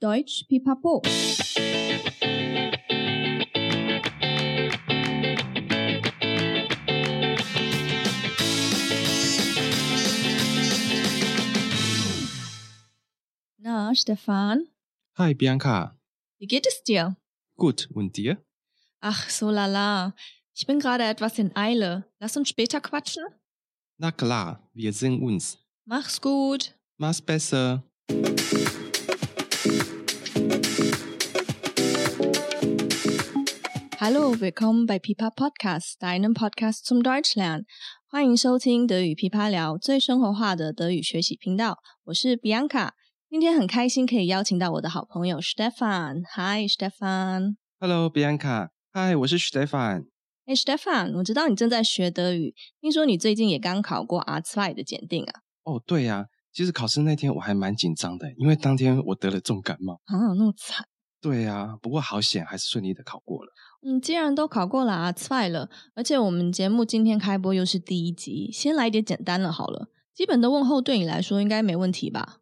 [0.00, 1.02] Deutsch Pipapo。
[13.58, 14.68] 那 Stefan，
[15.16, 17.16] 嗨，Bianca，Wie geht es dir?
[17.56, 18.36] Gut, und dir?
[19.00, 20.14] Ach, so lala.
[20.54, 22.04] Ich bin gerade etwas in Eile.
[22.20, 23.24] Lass uns später quatschen?
[23.98, 25.58] Na klar, wir sehen uns.
[25.84, 26.74] Mach's gut.
[26.98, 27.82] Mach's besser.
[34.00, 37.64] Hallo, willkommen bei Pipa Podcast, deinem Podcast zum Deutschlernen。
[38.06, 41.78] 欢迎收听德语噼啪聊，最生活化的德语学习频道。
[42.04, 42.90] 我是 Bianca，
[43.28, 46.22] 今天很开心可以邀请到我的好朋友 Stefan。
[46.36, 47.56] Hi，Stefan。
[47.80, 48.68] Hello, Bianca。
[48.92, 50.04] Hi，我是 Stefan。
[50.46, 55.40] 哎，Stefan，我知道你正在学德语，听说你最近也刚考过 R2 的检定啊？
[55.64, 59.94] 哦，对呀、啊，其实考试那天我还蛮紧张的，因为当天我得了重感冒。
[60.04, 60.86] 啊，那么惨？
[61.20, 63.50] 对呀、啊，不过好险，还是顺利的考过了。
[63.80, 69.88] 嗯，既然都考过了 R2 了，而且我们节目今天开播又是第一集，先来点简单的好了。
[70.12, 72.40] 基本的问候对你来说应该没问题吧？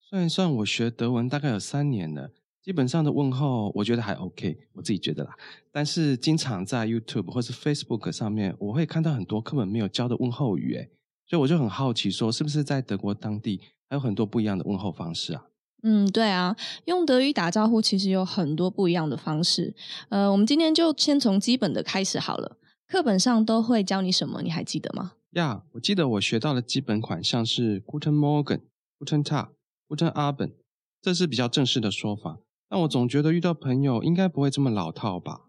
[0.00, 2.30] 算一算，我学德文大概有三年了。
[2.62, 5.34] 基本上的问候，我觉得还 OK，我自己觉得啦。
[5.70, 10.90] 但是经常在 YouTube 或是 Facebook 上面，我会看到很多课本没有教的问候语，诶，
[11.26, 15.44] 所以我就很好奇，说是不是在德国当地还有很多不一样的问候方式啊？
[15.82, 19.74] 嗯，对啊，用德语打招呼其实有很多不一样的方式。
[20.10, 22.56] 呃，我们今天就先从基本的开始好了。
[22.86, 24.42] 课本上都会教你什么？
[24.42, 25.12] 你还记得吗？
[25.32, 28.60] 呀，yeah, 我记得我学到的基本款像是 Guten Morgen、
[28.98, 29.48] Guten Tag、
[29.88, 30.52] Guten Abend，
[31.00, 32.38] 这是比较正式的说法。
[32.68, 35.42] 但我总觉得遇到朋友应该不会这么老套吧？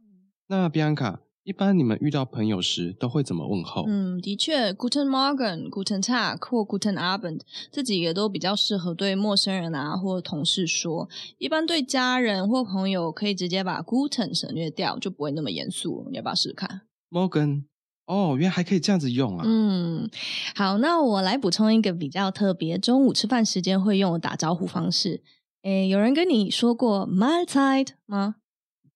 [0.48, 3.83] 那 Bianca，一般你们遇到朋友时都会怎么问候？
[3.86, 11.09] 嗯，的确，Guten Morgen、Guten Tag 或 Guten Abend 这几个都比较适合对陌生人啊或同事说。
[11.38, 16.08] 一般对家人或朋友可以直接把 Guten 省略掉，就不会那么严肃。
[16.09, 17.66] 你要不要试试看？Morgen，
[18.05, 19.43] 哦，原来还可以这样子用啊。
[19.45, 20.10] 嗯，
[20.55, 25.21] 好，那我来补充一个比较特别，中午吃饭时间会用的打招呼方式。
[25.64, 28.36] 诶，有人跟你说过 Mahlzeit 吗？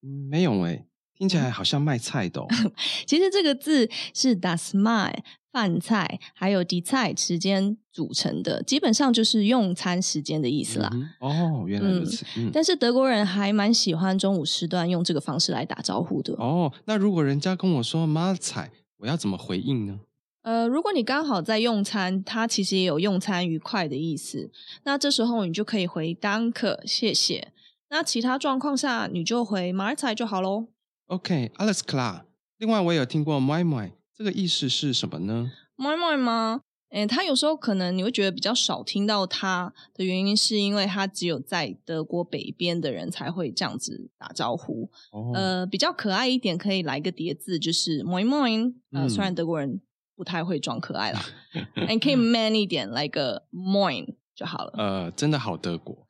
[0.02, 0.86] 嗯，没有诶，
[1.18, 2.46] 听起来好像卖菜的哦。
[3.06, 5.12] 其实这个字是 das Mahl
[5.50, 10.90] 饭菜，还有 die Zeit 时间组成的，基本上就是用餐时间的意思啦。
[10.92, 12.24] 嗯、哦，原来如此。
[12.36, 16.34] 嗯，但是德国人还蛮喜欢中午时段用这个方式来打招呼的。
[16.34, 18.68] 哦，那如果人家跟我说 Mahlzeit，
[18.98, 20.00] 我要怎么回应呢？
[20.42, 24.50] 呃，如果你刚好在用餐，它其实也有用餐愉快的意思。
[24.84, 27.52] 那这时候你就可以回 Danke，谢谢。
[27.90, 30.68] 那其他状况下，你就回 Mahlzeit 就好喽。
[31.08, 32.22] OK，alles klar。
[32.58, 36.60] 另外，我也有听过 Moin Moin，这个意思是什么呢 Moin 吗？
[36.90, 44.90] 诶，它有时候可能你会觉得比较少听到它的原因，是因为它只有在德国北边的人才会这样子打招呼。
[45.12, 48.74] 哦、呃，比较可爱一点，可以来个叠字，就是 Moin Moin。
[48.92, 49.80] 呃，嗯、虽然德国人。
[50.18, 51.24] 不太会装可爱啦，
[51.88, 54.04] 你可以 man 一点，来个 moin
[54.34, 54.72] 就好了。
[54.76, 56.08] 呃，真的好德国。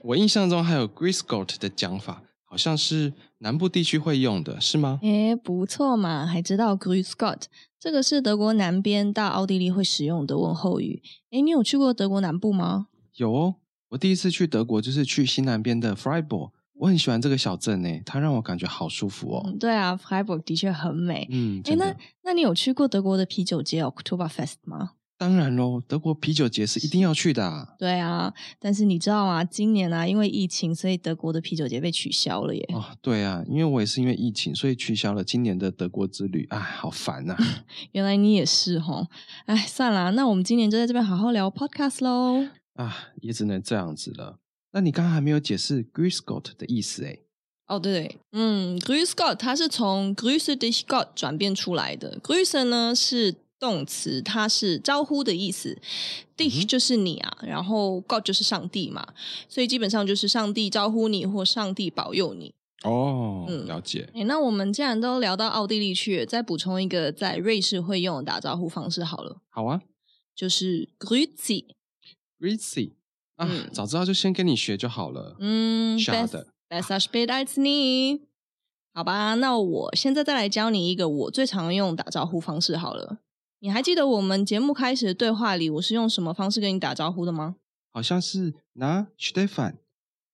[0.00, 4.98] 我印象中还有 “grisgot” 的讲法，好像是南部地区会用的，是吗？
[5.00, 7.44] 诶，不错嘛，还知道 Grüß Gott，
[7.80, 11.02] 这个是德国南边到奥地利会使用的问候语。
[11.30, 12.88] 诶，你有去过德国南部吗？
[13.16, 13.54] 有哦，
[13.88, 16.50] 我第一次去德国就是去西南边的 Freiburg。
[16.74, 19.42] 我很喜欢这个小镇诶，它让我感觉好舒服哦。
[19.46, 21.26] 嗯、对啊，Freiburg 的确很美。
[21.30, 24.90] 嗯，诶那那你有去过德国的啤酒节 Oktoberfest 吗？
[25.22, 27.76] 当然喽，德国啤酒节是一定要去的啊。
[27.78, 29.44] 对啊，但是你知道吗？
[29.44, 32.68] 今年啊，因为疫情，所以德国的啤酒节被取消了耶。
[32.74, 36.44] 哦，对啊，因为我也是因为疫情，所以取消了今年的德国之旅。
[36.50, 37.64] 哎，好烦呐、啊！
[37.92, 39.06] 原来你也是齁。
[39.46, 42.48] 哎，算了，那我们今年就在这边好好聊 Podcast 喽。
[42.74, 44.40] 啊，也只能这样子了。
[44.72, 47.20] 那你刚刚还没有解释 Grüß Gott 的意思诶？
[47.68, 52.18] 哦，对对，嗯，Grüß Gott 它是从 Grüße dich Gott 转变出来的。
[52.20, 55.78] Grüße 呢是动词，它是招呼的意思。
[56.36, 59.06] dich 就是你啊，然后 God 就是上帝嘛，
[59.48, 62.52] 所以基本上就是上帝招呼你或上帝保佑你。
[62.82, 64.08] 哦，嗯，了解。
[64.14, 69.40] 诶，那我们既然都聊到奥地利去，再补充一个在瑞士会用的打招呼方式好了。
[69.48, 69.80] 好啊，
[70.34, 71.66] 就是 Grüezi。
[72.40, 72.90] Grüezi。
[73.36, 75.36] 啊，嗯、早知道就先跟你学就好了。
[75.38, 76.48] 嗯，傻的。
[76.68, 78.22] Besser spät als nie。
[78.94, 83.20] 好吧，那我现在再来教你一个我最常用打招呼方式好了。
[83.62, 87.54] 你还记得我们节目开始的对话里，我是用什么方式跟你打招呼的吗？
[87.92, 89.74] 好像是那 Stefan，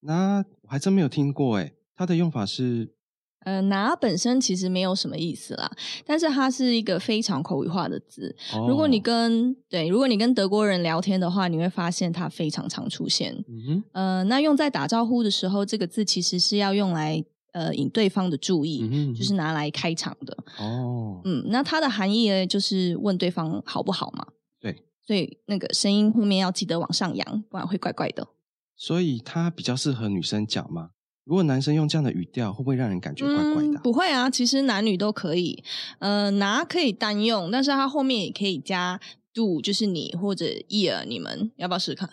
[0.01, 1.75] 那我还真没有听过诶。
[1.95, 2.95] 它的用法是
[3.41, 5.71] 呃，拿本身其实没有什么意思啦，
[6.07, 8.35] 但是它是一个非常口语化的字。
[8.55, 13.35] 哦、如果你跟对，如果你跟德国人聊天的话，你会发现它非常常出现。
[13.47, 17.23] 嗯哼，呃，那用在打招呼的时候，这个字其实是要用来
[17.53, 20.37] 呃引对方的注意，嗯，就是拿来开场的。
[20.59, 24.27] 哦，嗯，那它的含义呢，就是问对方好不好嘛？
[24.61, 28.29] 对，所以那个声音后面要记得往上扬，不然会怪怪的。
[28.77, 30.91] 所以它比较适合女生讲吗？
[31.25, 33.79] 如果男生用这样的语调，会不会让人感觉怪怪的？
[33.79, 35.63] 嗯，不会啊，其实男女都可以。
[35.99, 38.99] 呃，拿可以单用，但是它后面也可以加
[39.35, 42.09] do，就是你或者 ear，你们要不要试试看？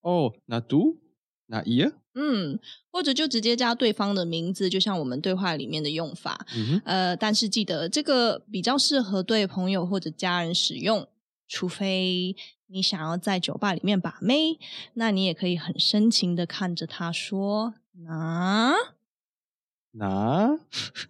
[0.00, 0.96] 哦，那 do，
[1.46, 1.92] 那 ihr？
[2.14, 2.58] 嗯，
[2.90, 6.46] 或者就直接加对方的名字，就像我们对话里面的用法。
[6.56, 6.80] 嗯。
[6.84, 11.08] 呃，但是记得这个比较适合对朋友或者家人使用，
[11.48, 14.58] 除非你想要在酒吧里面把妹，
[14.94, 17.74] 那你也可以很深情的看着他说。
[18.06, 18.74] 拿
[19.92, 20.58] 拿，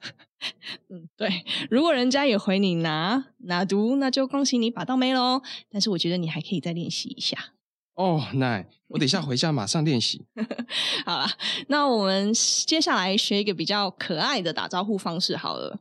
[0.91, 5.41] 嗯，对，如果人家也回你拿拿毒，那就恭喜你把到妹喽。
[5.71, 7.55] 但是我觉得你还可以再练习一下。
[7.95, 10.23] 哦，那我等一下回家马上练习。
[11.07, 11.27] 好了，
[11.69, 12.33] 那我们
[12.67, 15.79] 接下来学一个比较可爱的打招呼方式好了。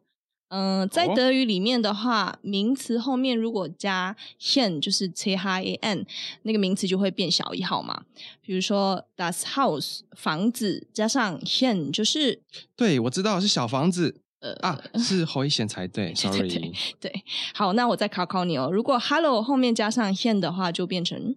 [0.49, 6.05] 嗯、呃，在德语里面的话，哦、名词后面如果加 hen，就是 c h a n，
[6.43, 8.03] 那个名词就会变小一号嘛。
[8.41, 12.43] 比如说 das Haus 房子加上 hen，就是
[12.75, 14.19] 对，我知道是小房子。
[14.43, 16.73] 呃啊，是侯一贤才对， sorry。
[16.99, 17.23] 对，
[17.53, 18.69] 好，那我再考考你哦。
[18.69, 21.33] 如果 hello 后面加上 hen 的话，就变成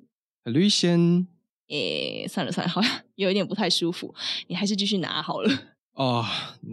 [0.47, 1.27] hello 先。
[1.69, 4.15] 诶，算了算了，好像有一点不太舒服，
[4.47, 5.51] 你还是继续拿好了。
[5.99, 6.25] 哦，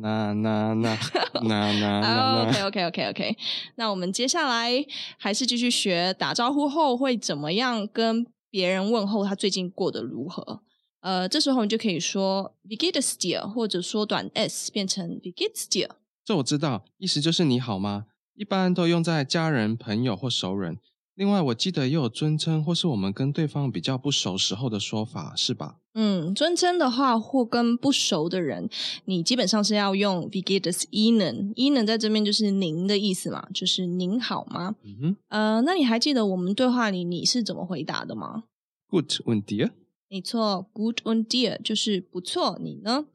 [0.02, 0.96] 那那那
[1.42, 3.38] 那那 OK OK OK OK，
[3.76, 4.86] 那我们接下来
[5.18, 10.62] 还是继续学打招呼后会怎么样跟别人问候他最近过得如何。
[11.02, 15.90] 呃，这时候你就可以说 es dir，或者缩短 s 变成 geht's dir。
[16.24, 18.06] 这我知道，意思就是你好吗？
[18.36, 20.78] 一般都用在家人、朋友或熟人。
[21.16, 25.76] 另外，我记得也有尊称或是我们跟对方比较不熟时候的说法，是吧？
[25.94, 28.68] 嗯，尊称的话或跟不熟的人，
[29.06, 34.76] 你基本上是要用 Wie geht es Ihnen，Ihnen 在这边就是您的意思嘛，就是您好吗？
[34.84, 35.16] 嗯哼。
[35.30, 38.46] 呃，那你还记得我们对话里你是怎么回答的吗
[38.90, 39.70] ？Gut und dir？
[40.14, 43.08] 没错，good und dir 就是不错，你呢？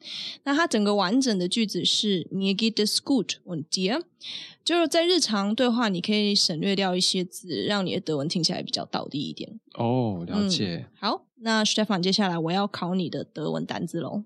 [0.42, 4.02] 那它整个完整的句子是 Mir geht es gut und dir，
[4.64, 9.60] 就是在日常对话，你可以省略掉一些字，让你的德文听起来比较道地一点。
[9.74, 10.88] 哦，了解。
[10.90, 14.24] 嗯、好，那 Stefan，接下来我要考你的德文单字喽。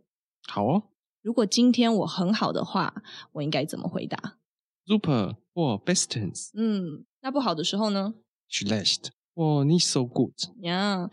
[0.48, 0.84] 好哦。
[1.20, 3.02] 如果今天我很好的话，
[3.32, 4.38] 我应该怎么回答
[4.86, 6.48] ？Super 或 bestens。
[6.54, 8.14] 嗯，那不好的时候呢
[8.50, 9.08] ？Schlecht。
[9.34, 11.08] 哦，nicht so good 呀。
[11.08, 11.10] Yeah.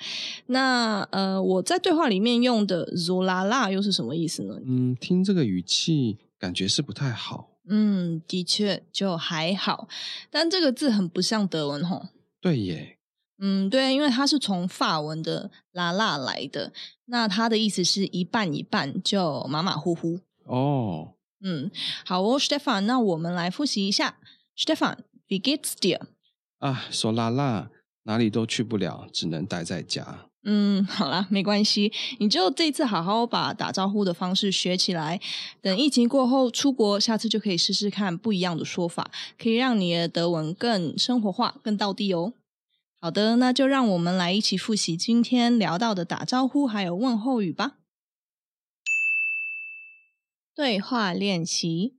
[0.47, 4.55] 那呃，我在对话里面用的 so la la 又是什么意思呢？
[4.65, 7.49] 嗯，听这个语气，感觉是不太好。
[7.69, 9.87] 嗯，的确就还好，
[10.29, 12.07] 但这个字很不像德文吼。
[12.41, 12.97] 对耶。
[13.37, 16.73] 嗯，对，因为它是从法文的 la la 来的，
[17.05, 20.19] 那它的意思是一半一半，就马马虎虎。
[20.45, 21.13] 哦。
[21.41, 21.71] 嗯，
[22.05, 24.17] 好哦，Stefan，那我们来复习一下。
[24.57, 26.01] Stefan，wie geht's dir？
[26.57, 27.69] 啊，so la la。
[28.09, 30.25] 哪里都去不了，只能待在家。
[30.41, 35.21] 嗯，好啦，没关系，你就这次好好把打招呼的方式学起来。
[35.61, 42.33] 等疫情过后出国，下次就可以试试看不一样的说法，可以让你的德文更生活化、更道地哦。
[42.99, 47.75] 好的，那就让我们来一起复习今天聊到的打招呼还有问候语吧。
[50.55, 51.93] 对话练习。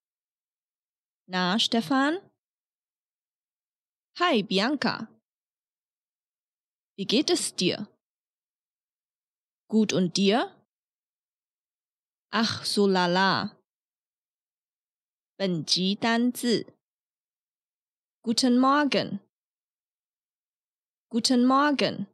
[1.29, 2.19] Na Stefan？Hi
[4.43, 5.20] Bianca。
[7.00, 7.88] Wie geht es dir?
[9.68, 10.52] Gut und dir?
[12.32, 13.56] Ach, so lala.
[15.38, 16.66] 本集单字
[18.24, 19.20] Guten Morgen.
[21.10, 22.08] Guten Morgen.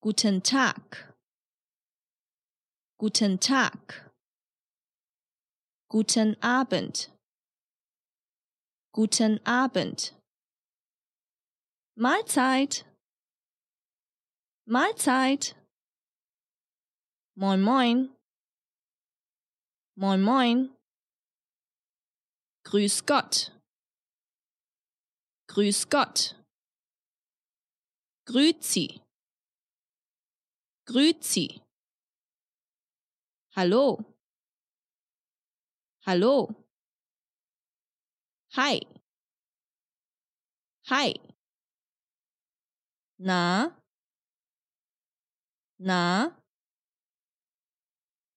[0.00, 1.16] Guten Tag.
[2.98, 4.12] Guten Tag.
[5.88, 7.10] Guten Abend.
[8.92, 10.14] Guten Abend.
[11.99, 12.85] Mahlzeit.
[14.65, 15.55] Mahlzeit.
[17.33, 18.15] Moin moin.
[19.95, 20.77] Moin moin.
[22.65, 23.51] Grüß Gott.
[25.47, 26.35] Grüß Gott.
[28.25, 29.01] Grüzi.
[30.85, 31.63] Grüzi.
[33.55, 34.05] Hallo.
[36.05, 36.53] Hallo.
[38.55, 38.81] Hi.
[40.91, 41.36] Hi.
[43.19, 43.75] Na?
[45.79, 46.37] Na?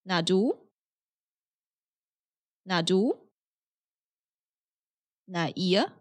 [0.04, 0.56] Na du?
[2.64, 3.28] 那 du？
[5.26, 5.92] 那 ihr？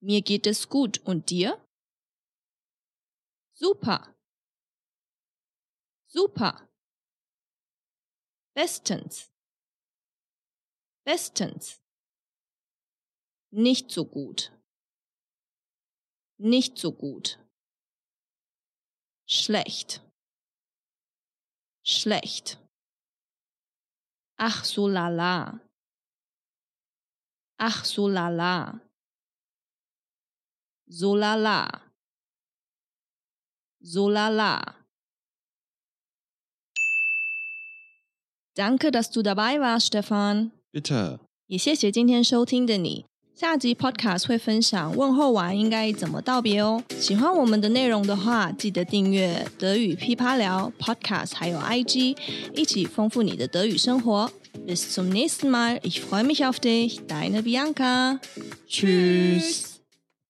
[0.00, 1.64] Mir geht es gut und dir?
[3.54, 4.16] Super.
[6.06, 6.68] Super.
[8.54, 9.30] Bestens.
[11.04, 11.79] Bestens.
[13.51, 14.51] Nicht so gut.
[16.37, 17.39] Nicht so gut.
[19.27, 20.01] Schlecht.
[21.83, 22.59] Schlecht.
[24.37, 25.61] Ach so lala.
[27.57, 28.81] Ach, so lala.
[30.87, 31.81] So lala.
[33.81, 34.85] So lala.
[38.55, 40.51] Danke, dass du dabei warst, Stefan.
[40.71, 41.19] Bitte.
[41.47, 43.05] 也谢谢今天收听的你。
[43.40, 46.84] 下集 Podcast 会分享问候完应该怎么道别哦。
[46.98, 52.18] 喜欢我们的内容的话，记得订阅德语噼啪聊 Podcast，还有 IG，
[52.54, 54.30] 一起丰富你的德语生活。
[54.66, 55.80] Bis zum nächsten Mal.
[55.82, 57.00] Ich freue mich auf dich.
[57.06, 58.20] Deine Bianca.
[58.68, 59.69] Tschüss.